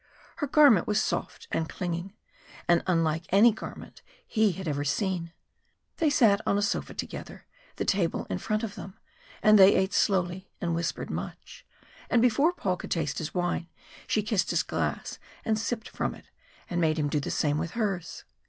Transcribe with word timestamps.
Her 0.37 0.47
garment 0.47 0.87
was 0.87 0.99
soft 0.99 1.47
and 1.51 1.69
clinging, 1.69 2.15
and 2.67 2.81
unlike 2.87 3.27
any 3.29 3.51
garment 3.51 4.01
he 4.25 4.53
had 4.53 4.67
ever 4.67 4.83
seen. 4.83 5.31
They 5.97 6.09
sat 6.09 6.41
on 6.43 6.57
a 6.57 6.63
sofa 6.63 6.95
together, 6.95 7.45
the 7.75 7.85
table 7.85 8.25
in 8.27 8.39
front 8.39 8.63
of 8.63 8.73
them, 8.73 8.97
and 9.43 9.59
they 9.59 9.75
ate 9.75 9.93
slowly 9.93 10.49
and 10.59 10.73
whispered 10.73 11.11
much 11.11 11.67
and 12.09 12.19
before 12.19 12.51
Paul 12.51 12.77
could 12.77 12.89
taste 12.89 13.19
his 13.19 13.35
wine, 13.35 13.67
she 14.07 14.23
kissed 14.23 14.49
his 14.49 14.63
glass 14.63 15.19
and 15.45 15.59
sipped 15.59 15.87
from 15.89 16.15
it 16.15 16.31
and 16.67 16.81
made 16.81 16.97
him 16.97 17.07
do 17.07 17.19
the 17.19 17.29
same 17.29 17.59
with 17.59 17.73
hers. 17.77 18.25